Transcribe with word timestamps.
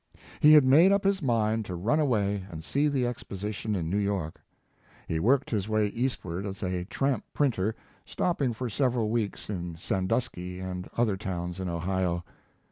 He 0.39 0.53
had 0.53 0.63
made 0.65 0.91
up 0.91 1.03
his 1.03 1.21
mind 1.21 1.63
to 1.65 1.75
run 1.75 1.99
away 1.99 2.43
and 2.49 2.63
see 2.63 2.87
the 2.87 3.05
exposition 3.05 3.75
in 3.75 3.87
New 3.91 3.99
York. 3.99 4.41
He 5.07 5.19
worked 5.19 5.51
his 5.51 5.69
way 5.69 5.89
east 5.89 6.25
ward 6.25 6.43
as 6.43 6.63
a 6.63 6.85
tramp 6.85 7.23
printer, 7.35 7.75
stopping 8.03 8.51
for 8.53 8.67
several 8.67 9.11
weeks 9.11 9.47
in 9.47 9.77
Sandusky 9.77 10.57
and 10.59 10.89
other 10.97 11.17
towns 11.17 11.59
in 11.59 11.69
Ohio. 11.69 12.23